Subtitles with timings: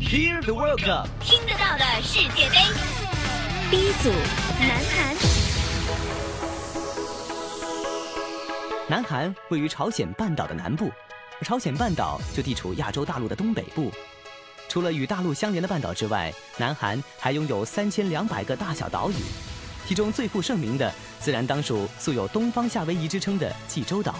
[0.00, 2.56] Hear the World Cup，听得到的世界杯。
[3.70, 4.10] B 组，
[4.58, 5.16] 南韩。
[8.88, 10.90] 南韩位于朝鲜半岛的南部，
[11.38, 13.92] 而朝鲜半岛就地处亚洲大陆的东北部。
[14.68, 19.14] 除了与大陆相连的半岛之外，南韩还拥有三千两百个大小岛屿，
[19.86, 24.16] 其中最负盛名的自然当属素有“东方夏威夷”之称的济州岛。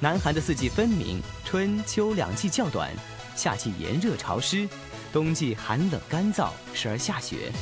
[0.00, 2.90] 南韩的四季分明，春秋两季较短，
[3.38, 4.68] 夏季炎热潮湿，
[5.12, 7.52] 冬季寒冷干燥，时而下雪。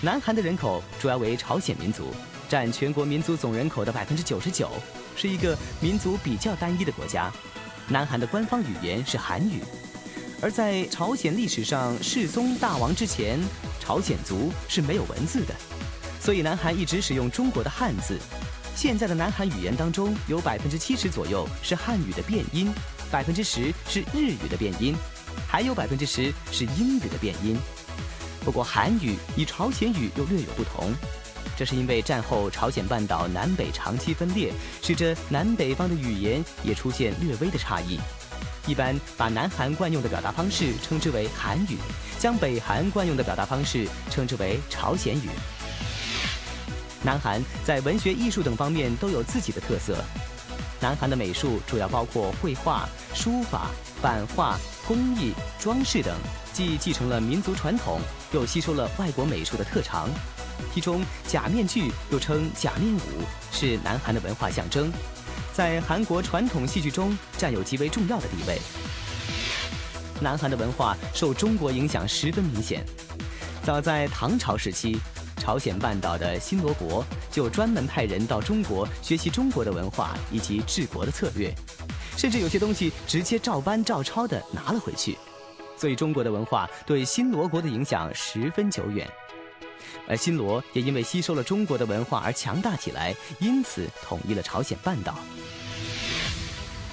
[0.00, 2.14] 南韩的人口主要为朝鲜民族，
[2.48, 4.70] 占全国民族总人口的百分之九十九，
[5.16, 7.32] 是一个民族比较单一的国家。
[7.88, 9.60] 南韩的官方语言是韩语，
[10.40, 13.40] 而在朝鲜历史上世宗大王之前，
[13.80, 15.54] 朝鲜族是没有文字的，
[16.20, 18.16] 所以南韩一直使用中国的汉字。
[18.80, 22.72] 现在的南韩语言当中，有百分之七十左右是汉语的变音，
[23.10, 24.96] 百分之十是日语的变音，
[25.46, 27.58] 还有百分之十是英语的变音。
[28.42, 30.94] 不过韩语与朝鲜语又略有不同，
[31.58, 38.00] 这是因为战后朝鲜半岛南北长期分裂，使得南北方的语言也出现略微的差异。
[38.66, 41.76] 一般把南韩惯用的表达方式称之为韩语，
[42.18, 45.28] 将北韩惯用的表达方式称之为朝鲜语。
[47.02, 49.96] 南韩在文学艺术等方面都有自己的特色。
[50.80, 53.70] 南韩的美术主要包括绘画、书法、
[54.00, 56.14] 版画、工艺、装饰等，
[56.52, 58.00] 既继承了民族传统，
[58.32, 60.08] 又吸收了外国美术的特长。
[60.74, 63.00] 其中，假面具又称假面舞，
[63.52, 64.90] 是南韩的文化象征，
[65.52, 68.58] 在韩国传统戏剧中占有极为重要的地位。
[70.20, 72.84] 南韩的文化受中国影响十分明显，
[73.62, 74.98] 早在唐朝时期。
[75.40, 81.52] 朝鲜半岛的新罗国就专门派人到中国学习中国的文化以及治国的策略，
[82.16, 85.16] 甚至有些东西直接照搬照抄的拿了回去，
[85.78, 89.10] 所以中国的文化对新罗国的影响十分久远。
[90.06, 95.14] 而新罗也因为吸收了中国的文化而强大起来，因此统一了朝鲜半岛。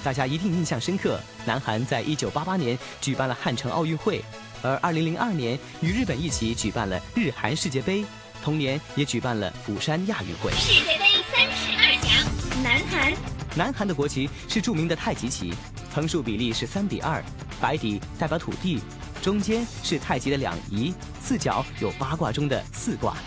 [0.02, 4.24] 大家一定印象深刻，南韩在一九八八年举办了汉城奥运会，
[4.62, 8.04] 而二零零二年与日本一起举办了日韩世界杯。
[8.48, 10.50] 同年也举办了釜山亚运会。
[10.52, 13.12] 世界杯三十二强，南韩。
[13.54, 15.52] 南韩的国旗是著名的太极旗，
[15.94, 17.22] 横竖比例是三比二，
[17.60, 18.80] 白底代表土地，
[19.20, 23.18] 中间是太极的两仪，四角有八卦中的四卦。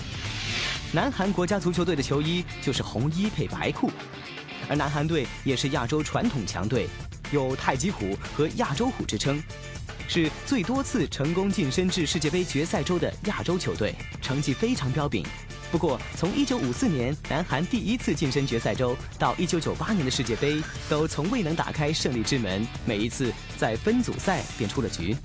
[0.92, 3.92] 南韩国家足球队的球衣就是红衣配白裤，
[4.68, 6.88] 而南韩队也是亚洲传统强队，
[7.32, 9.42] 有太极虎和亚洲虎之称。
[10.08, 15.26] 是最多次成功晋升至世界杯决赛周的亚洲球队，成绩非常彪炳。
[15.72, 25.16] 不过，从1954年南韩第一次晋升决赛周到1998年的世界杯，都从未能打开胜利之门，每一次在分组赛便出了局。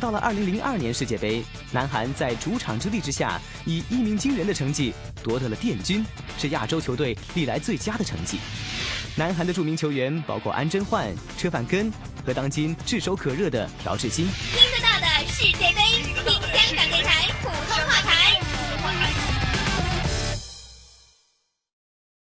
[0.00, 6.02] 到了2002年世界杯，南韩在主场之力之下，以一鸣惊人的成绩夺得了殿军，
[6.38, 8.38] 是亚洲球队历来最佳的成绩。
[9.16, 11.90] 南韩的著名球员包括安贞焕、车范根
[12.24, 14.26] 和当今炙手可热的朴智星。